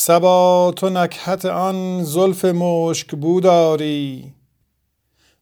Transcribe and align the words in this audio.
سبا 0.00 0.72
تو 0.76 0.88
نکهت 0.88 1.44
آن 1.44 2.04
زلف 2.04 2.44
مشک 2.44 3.14
بوداری 3.14 4.32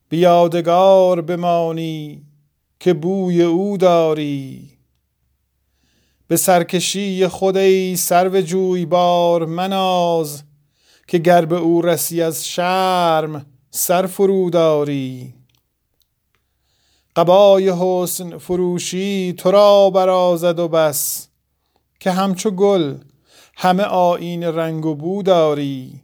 بیادگار 0.08 1.20
بمانی 1.20 2.22
که 2.80 2.94
بوی 2.94 3.42
او 3.42 3.76
داری. 3.76 4.70
به 6.28 6.36
سرکشی 6.36 7.28
خود 7.28 7.56
ای 7.56 7.96
سرو 7.96 8.40
جویبار 8.40 9.46
مناز 9.46 10.42
که 11.08 11.18
گر 11.18 11.44
به 11.44 11.56
او 11.56 11.82
رسی 11.82 12.22
از 12.22 12.48
شرم 12.48 13.46
سر 13.70 14.06
فروداری 14.06 15.34
قبای 17.16 17.72
حسن 17.80 18.38
فروشی 18.38 19.34
تو 19.38 19.50
را 19.50 19.90
برازد 19.90 20.58
و 20.58 20.68
بس 20.68 21.28
که 22.00 22.10
همچو 22.10 22.50
گل 22.50 22.94
همه 23.56 23.82
آیین 23.82 24.42
رنگ 24.42 24.86
و 24.86 24.94
بو 24.94 25.22
داری 25.22 26.02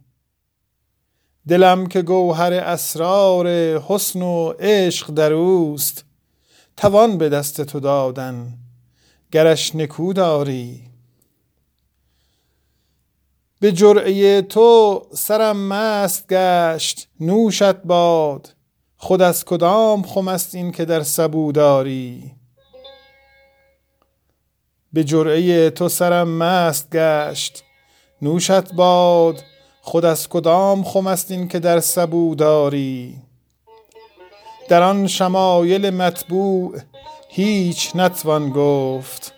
دلم 1.49 1.87
که 1.87 2.03
گوهر 2.03 2.53
اسرار 2.53 3.49
حسن 3.79 4.23
و 4.23 4.53
عشق 4.59 5.11
در 5.11 5.33
اوست 5.33 6.05
توان 6.77 7.19
به 7.19 7.29
دست 7.29 7.61
تو 7.61 7.81
دادن 7.81 8.59
گرش 9.33 9.75
نکو 9.77 10.13
داری 10.13 10.81
به 13.61 13.73
جرعه 13.73 14.43
تو 14.43 15.03
سرم 15.13 15.57
مست 15.69 16.29
گشت 16.29 17.09
نوشت 17.21 17.77
باد 17.77 18.55
خود 18.97 19.23
از 19.23 19.45
کدام 19.45 20.03
خم 20.03 20.29
است 20.29 20.55
این 20.55 20.73
که 20.73 20.85
در 20.85 21.03
سبو 21.03 21.53
داری 21.53 22.33
به 24.93 25.05
جرعه 25.05 25.71
تو 25.71 25.89
سرم 25.89 26.29
مست 26.29 26.91
گشت. 26.91 27.65
نوشت 28.23 28.73
باد 28.75 29.43
خود 29.81 30.05
از 30.05 30.29
کدام 30.29 30.85
خم 30.85 31.07
است 31.07 31.31
این 31.31 31.49
که 31.49 31.59
در 31.59 31.81
سبو 31.81 32.35
داری؟ 32.35 33.23
در 34.69 34.83
آن 34.83 35.07
شمایل 35.07 35.91
مطبوع 35.91 36.79
هیچ 37.29 37.97
نتوان 37.97 38.51
گفت 38.51 39.35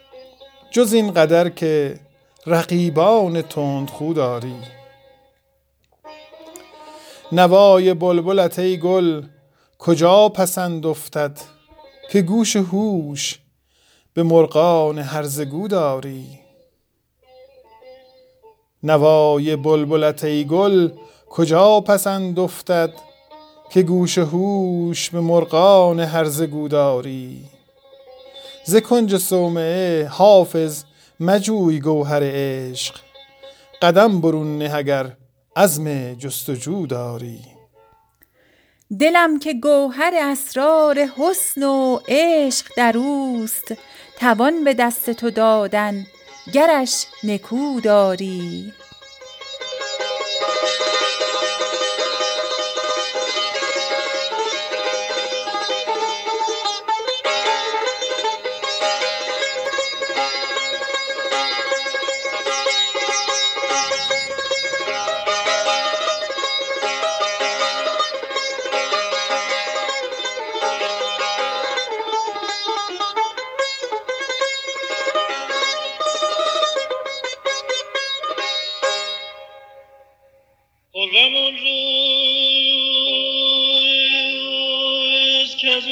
جز 0.71 0.93
این 0.93 1.11
قدر 1.11 1.49
که 1.49 2.01
رقیبان 2.47 3.43
تندخو 3.43 4.13
داری. 4.13 4.57
نوای 7.33 7.95
بلبلت 7.95 8.59
ای 8.59 8.79
گل 8.79 9.23
کجا 9.79 10.29
پسند 10.29 10.87
افتد 10.87 11.41
که 12.11 12.23
گوش 12.23 12.57
هوش 12.57 13.39
به 14.15 14.23
مرغان 14.23 14.99
هرزگو 14.99 15.69
داری 15.69 16.39
نوای 18.83 19.57
بلبلت 19.57 20.25
ای 20.25 20.45
گل 20.45 20.91
کجا 21.31 21.81
پسند 21.81 22.39
افتد 22.39 22.93
که 23.71 23.83
گوش 23.83 24.19
هوش 24.19 25.11
به 25.11 25.21
مرغان 25.21 26.01
هرزگو 26.01 26.69
داری 26.69 27.45
ز 28.65 28.77
کنج 28.77 29.17
صومعه 29.17 30.09
حافظ 30.09 30.85
مجوی 31.21 31.81
گوهر 31.81 32.23
عشق 32.25 32.95
قدم 33.83 34.21
برون 34.21 34.59
نه 34.59 34.75
اگر 34.75 35.17
عزم 35.57 36.15
جستجو 36.15 36.87
داری. 36.87 37.54
دلم 39.01 39.39
که 39.39 39.55
گوهر 39.55 40.13
اسرار 40.15 40.99
حسن 40.99 41.63
و 41.63 41.99
عشق 42.09 42.67
در 42.77 42.99
اوست. 42.99 43.75
توان 44.19 44.65
به 44.65 44.75
دست 44.75 45.11
تو 45.11 45.31
دادن 45.31 46.07
گرش 46.53 47.07
نکو 47.25 47.81
داری. 47.81 48.73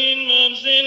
روز 0.03 0.63
که 0.65 0.82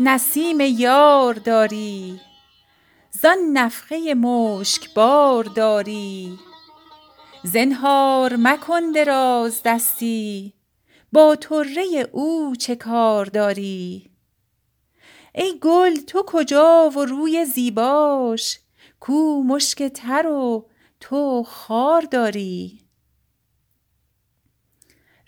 نسیم 0.00 0.60
یار 0.60 1.34
داری. 1.34 2.20
زان 3.10 3.38
نفخه 3.52 4.14
مشکبار 4.14 5.44
داری. 5.44 6.38
زنهار 7.44 8.36
مکن 8.38 8.90
درازدستی 8.90 10.52
با 11.12 11.36
طره 11.36 12.08
او 12.12 12.56
چه 12.56 12.76
کار 12.76 13.26
داری؟ 13.26 14.10
ای 15.34 15.58
گل 15.62 15.96
تو 15.96 16.22
کجا 16.26 16.90
و 16.96 17.04
روی 17.04 17.44
زیباش؟ 17.44 18.58
کو 19.00 19.42
مشک 19.42 19.82
تر 19.82 20.26
و 20.26 20.66
تو 21.00 21.42
خار 21.42 22.02
داری. 22.02 22.80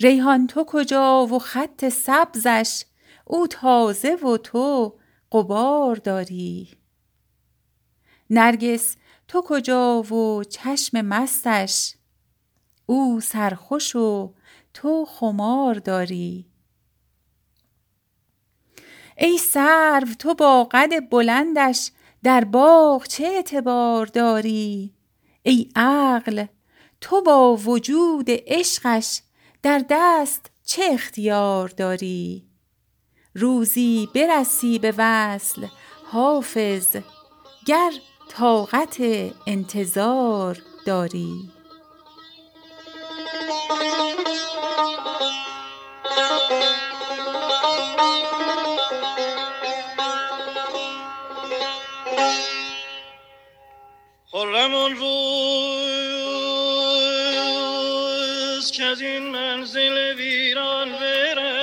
ریحان 0.01 0.47
تو 0.47 0.65
کجا 0.65 1.27
و 1.27 1.39
خط 1.39 1.89
سبزش؟ 1.89 2.83
او 3.31 3.47
تازه 3.47 4.15
و 4.15 4.37
تو 4.37 4.99
غبار 5.33 5.97
داری. 5.97 6.71
نرگس 8.31 8.97
تو 9.28 9.43
کجا 9.47 10.03
و 10.03 10.44
چشم 10.44 11.00
مستش؟ 11.00 11.94
او 12.87 13.21
سرخوش 13.21 13.97
و 13.97 14.34
تو 14.75 15.05
خمار 15.05 15.75
داری. 15.75 16.47
ای 19.19 19.39
سرو 19.39 20.15
تو 20.19 20.34
با 20.34 20.65
قد 20.65 21.10
بلندش 21.10 21.91
در 22.22 22.45
باغ 22.45 23.07
چه 23.07 23.25
اعتبار 23.25 24.07
داری؟ 24.07 24.95
ای 25.42 25.69
عقل 25.77 26.47
تو 27.01 27.22
با 27.22 27.57
وجود 27.57 28.27
عشقش 28.28 29.22
در 29.63 29.84
دست 29.91 30.51
چه 30.65 30.83
اختیار 30.92 31.69
داری؟ 31.69 32.47
روزی 33.34 34.09
برسی 34.15 34.78
به 34.78 34.95
وصل 34.98 35.66
حافظ 36.04 36.97
گر 37.66 37.91
طاقت 38.28 38.97
انتظار 39.47 40.59
داری. 40.86 41.51
خرم 54.30 54.75
اون 54.75 54.97
روز 54.97 55.09
که 58.71 58.84
از 58.84 59.01
این 59.01 59.22
منزل 59.22 60.15
ویران 60.16 60.92
برم. 60.92 61.58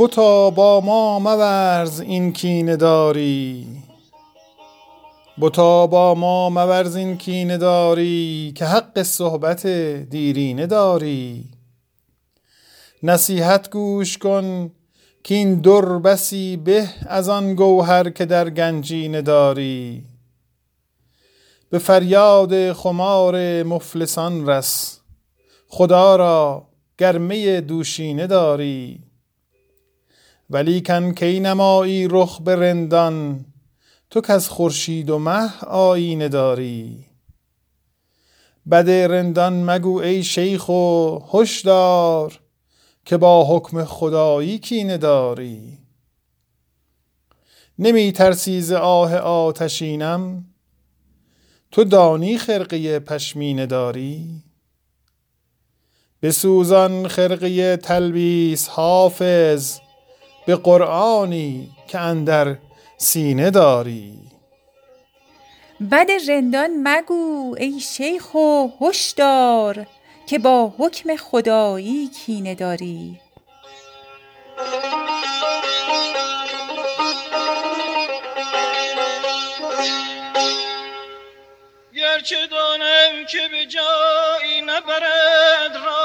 بتا 0.00 0.50
با 0.50 0.80
ما 0.80 1.18
مورز 1.18 2.00
این 2.00 2.32
کینه 2.32 2.76
داری. 2.76 3.66
بتا 5.40 5.86
با 5.86 6.14
ما 6.14 6.50
مورز 6.50 6.96
این 6.96 7.16
کینه 7.16 7.58
داری 7.58 8.52
که 8.56 8.64
حق 8.64 9.02
صحبت 9.02 9.66
دیرینه 10.10 10.66
داری. 10.66 11.44
نصیحت 13.02 13.70
گوش 13.70 14.18
کن 14.18 14.70
که 15.24 15.34
این 15.34 15.60
در 15.60 15.98
بسی 15.98 16.56
به 16.56 16.88
از 17.06 17.28
آن 17.28 17.54
گوهر 17.54 18.10
که 18.10 18.24
در 18.24 18.50
گنجینه 18.50 19.22
داری. 19.22 20.04
به 21.70 21.78
فریاد 21.78 22.72
خمار 22.72 23.62
مفلسان 23.62 24.48
رس 24.48 25.00
خدا 25.68 26.16
را 26.16 26.66
گرمه 26.98 27.60
دوشینه 27.60 28.26
داری. 28.26 29.09
ولیکن 30.50 31.12
کی 31.14 31.40
نمایی 31.40 32.08
رخ 32.10 32.40
به 32.40 32.56
رندان؟ 32.56 33.44
تو 34.10 34.22
از 34.28 34.48
خورشید 34.48 35.10
و 35.10 35.18
مه 35.18 35.64
آینه 35.64 36.28
داری. 36.28 37.06
بد 38.70 38.90
رندان 38.90 39.70
مگو 39.70 39.98
ای 39.98 40.22
شیخ 40.22 40.68
و 40.68 41.18
هشدار 41.32 42.40
که 43.04 43.16
با 43.16 43.56
حکم 43.56 43.84
خدایی 43.84 44.58
کینه 44.58 44.98
داری. 44.98 45.78
نمی 47.78 48.12
ترسی 48.12 48.74
آه 48.74 49.16
آتشینم؟ 49.16 50.44
تو 51.70 51.84
دانی 51.84 52.38
خرقه 52.38 52.98
پشمینه 52.98 53.66
داری؟ 53.66 54.42
بسوزان 56.22 57.08
خرقه 57.08 57.76
تلبیس 57.76 58.68
حافظ 58.68 59.80
به 60.50 60.56
قرآنی 60.56 61.70
که 61.88 61.98
اندر 61.98 62.56
سینه 62.96 63.50
داری. 63.50 64.18
بد 65.90 66.06
رندان 66.28 66.70
مگو 66.82 67.56
ای 67.58 67.80
شیخ 67.80 68.34
و 68.34 68.68
هشدار 68.80 69.86
که 70.26 70.38
با 70.38 70.72
حکم 70.78 71.16
خدایی 71.16 72.08
کینه 72.08 72.54
داری. 72.54 73.20
گرچه 81.94 82.46
دانم 82.46 83.26
که 83.30 83.48
به 83.50 83.66
جایی 83.66 84.60
نبرد 84.62 85.74
راه 85.86 85.99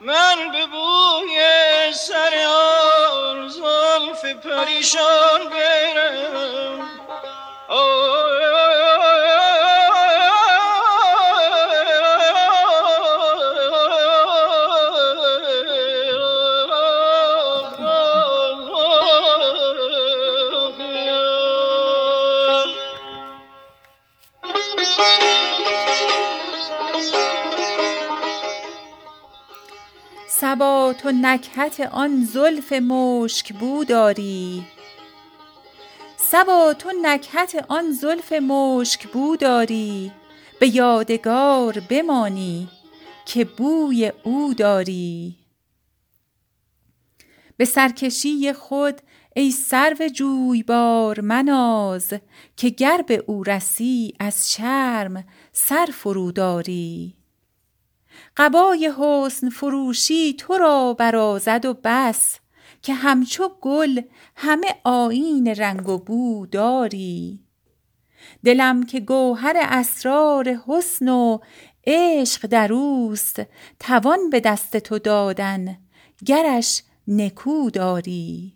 من 0.00 0.52
به 0.52 0.66
بوی 0.66 1.38
سر 1.92 2.46
آن 2.46 3.48
زلف 3.48 4.24
پریشان 4.24 5.50
برم. 5.50 6.95
تو 31.06 31.12
نکهت 31.12 31.80
آن 31.80 32.24
زلف 32.24 32.72
مشک 32.72 33.52
بو 33.52 33.84
داری 33.84 34.66
سبا 36.16 36.74
تو 36.78 36.92
نکهت 37.02 37.64
آن 37.68 37.92
زلف 37.92 38.32
مشک 38.32 39.06
بو 39.08 39.36
داری 39.36 40.12
به 40.60 40.76
یادگار 40.76 41.80
بمانی 41.90 42.68
که 43.26 43.44
بوی 43.44 44.12
او 44.24 44.54
داری. 44.54 45.36
به 47.56 47.64
سرکشی 47.64 48.52
خود 48.52 49.00
ای 49.36 49.50
سرو 49.50 50.08
جویبار 50.08 51.20
مناز 51.20 52.12
که 52.56 52.68
گر 52.68 53.04
به 53.06 53.24
او 53.26 53.44
رسی 53.44 54.14
از 54.20 54.52
شرم 54.52 55.24
سر 55.52 55.86
فروداری. 55.92 57.15
قبای 58.36 58.92
حسن 58.98 59.50
فروشی 59.50 60.34
تو 60.34 60.58
را 60.58 60.94
برازد 60.94 61.64
و 61.64 61.74
بس 61.84 62.38
که 62.82 62.94
همچو 62.94 63.50
گل 63.60 64.00
همه 64.36 64.74
آیین 64.84 65.48
رنگ 65.48 65.88
و 65.88 65.98
بو 65.98 66.46
داری. 66.46 67.40
دلم 68.44 68.82
که 68.82 69.00
گوهر 69.00 69.56
اسرار 69.56 70.60
حسن 70.66 71.08
و 71.08 71.38
عشق 71.86 72.46
در 72.46 72.72
اوست 72.72 73.42
توان 73.80 74.30
به 74.30 74.40
دست 74.40 74.76
تو 74.76 74.98
دادن 74.98 75.78
گرش 76.24 76.82
نکو 77.08 77.70
داری. 77.70 78.52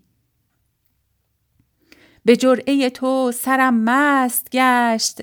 به 2.25 2.37
جرعه 2.37 2.91
تو 2.91 3.33
سرم 3.35 3.75
مست 3.75 4.49
گشت 4.53 5.21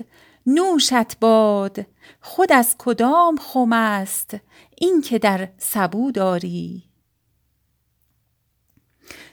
نوشت 0.50 1.18
باد 1.18 1.86
خود 2.20 2.52
از 2.52 2.74
کدام 2.78 3.36
خم 3.36 3.72
است؟ 3.72 4.36
این 4.76 5.00
که 5.00 5.18
در 5.18 5.48
سبو 5.58 6.12
داری. 6.12 6.82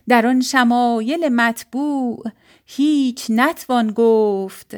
در 0.07 0.27
آن 0.27 0.41
شمایل 0.41 1.29
مطبوع 1.29 2.23
هیچ 2.65 3.25
نتوان 3.29 3.91
گفت. 3.91 4.75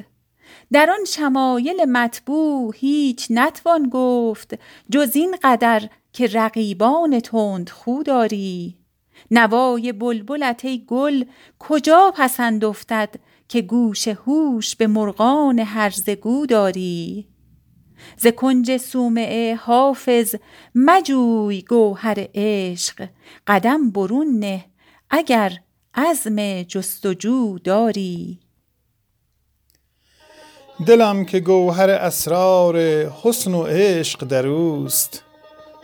در 0.71 0.89
آن 0.89 1.05
شمایل 1.05 1.85
مطبوع 1.85 2.73
هیچ 2.77 3.27
نتوان 3.29 3.89
گفت. 3.89 4.53
جز 4.91 5.15
این 5.15 5.37
قدر 5.43 5.89
که 6.13 6.27
رقیبان 6.27 7.19
تند 7.19 7.69
خو 7.69 8.03
داری. 8.03 8.77
نوای 9.31 9.91
بلبلت 9.91 10.65
ای 10.65 10.85
گل 10.87 11.23
کجا 11.59 12.13
پسند 12.17 12.65
افتد؟ 12.65 13.15
که 13.49 13.61
گوش 13.61 14.07
هوش 14.07 14.75
به 14.75 14.87
مرغان 14.87 15.59
هرزگو 15.59 16.45
داری. 16.45 17.27
ز 18.17 18.27
کنج 18.27 18.77
سومعه 18.77 19.55
حافظ 19.55 20.35
مجوی 20.75 21.61
گوهر 21.61 22.27
عشق 22.35 23.07
قدم 23.47 23.91
برون 23.91 24.27
نه 24.39 24.65
اگر 25.09 25.51
عزم 25.93 26.63
جستجو 26.63 27.57
داری. 27.59 28.39
دلم 30.87 31.25
که 31.25 31.39
گوهر 31.39 31.89
اسرار 31.89 32.77
حسن 33.09 33.53
و 33.53 33.63
عشق 33.63 34.23
در 34.23 34.47
اوست 34.47 35.23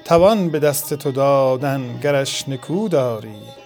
توان 0.05 0.49
به 0.49 0.59
دست 0.59 0.93
تو 0.93 1.11
دادن 1.11 1.99
گرش 2.03 2.49
نکو 2.49 2.87
داری. 2.87 3.62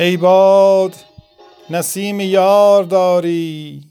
ای 0.00 0.16
باد 0.16 0.96
نسیم 1.70 2.20
یار 2.20 2.84
داری 2.84 3.84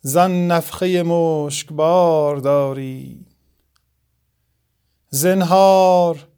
زن 0.00 0.46
نفخه 0.46 1.02
بار 1.70 2.36
داری. 2.36 3.26
زنهار 5.08 6.28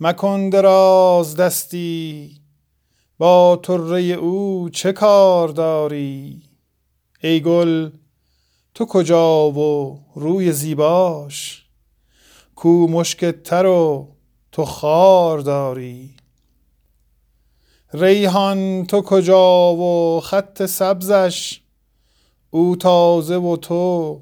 مکن 0.00 0.48
دراز 0.48 1.36
دستی 1.36 2.40
با 3.18 3.60
طره 3.62 4.00
او 4.00 4.68
چه 4.72 4.92
کار 4.92 5.48
داری؟ 5.48 6.42
ای 7.22 7.40
گل 7.40 7.90
تو 8.74 8.86
کجا 8.86 9.50
و 9.50 10.00
روی 10.14 10.52
زیباش؟ 10.52 11.64
کو 12.54 12.86
مشک 12.90 13.24
تر 13.24 13.66
و 13.66 14.08
تو 14.52 14.64
خار 14.64 15.38
داری. 15.38 16.21
ریحان 17.94 18.86
تو 18.86 19.02
کجا 19.02 19.74
و 19.74 20.20
خط 20.20 20.66
سبزش؟ 20.66 21.60
او 22.50 22.76
تازه 22.76 23.36
و 23.36 23.56
تو 23.56 24.20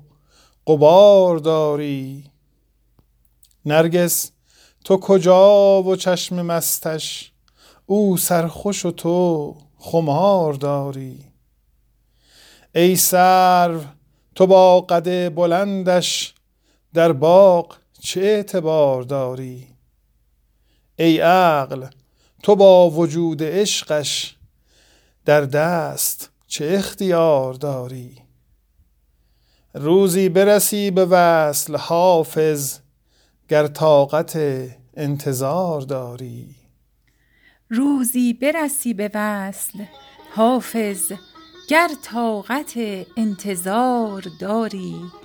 قبار 0.66 1.38
داری. 1.38 2.24
نرگس 3.66 4.30
تو 4.84 4.96
کجا 4.96 5.82
و 5.82 5.96
چشم 5.96 6.42
مستش؟ 6.42 7.32
او 7.86 8.16
سرخوش 8.16 8.86
و 8.86 8.90
تو 8.90 9.56
خمار 9.78 10.54
داری. 10.54 11.24
ای 12.74 12.96
سرو 12.96 13.80
تو 14.34 14.46
با 14.46 14.80
قد 14.80 15.34
بلندش 15.34 16.34
در 16.94 17.12
باغ 17.12 17.76
چه 18.00 18.20
اعتبار 18.20 19.02
داری؟ 19.02 19.68
ای 20.96 21.18
عقل 21.18 21.86
تو 22.42 22.56
با 22.56 22.90
وجود 22.90 23.42
عشقش 23.42 24.36
در 25.24 25.40
دست 25.40 26.30
چه 26.46 26.74
اختیار 26.78 27.54
داری؟ 27.54 28.16
روزی 29.74 30.28
برسی 30.28 30.90
به 30.90 31.04
وصل 31.04 31.76
حافظ 31.76 32.78
گر 33.48 33.66
طاقت 33.66 34.38
انتظار 34.94 35.80
داری. 35.80 36.54
روزی 37.68 38.32
برسی 38.32 38.94
به 38.94 39.10
وصل 39.14 39.84
حافظ 40.34 41.12
گر 41.68 41.90
طاقت 42.02 42.78
انتظار 43.16 44.26
داری. 44.40 45.19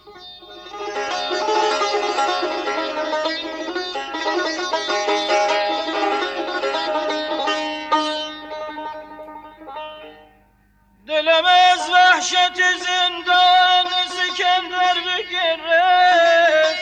Vahşet 12.25 12.59
izinden 12.59 13.85
İskender 14.05 14.97
bir 15.05 15.29
gerek 15.29 16.77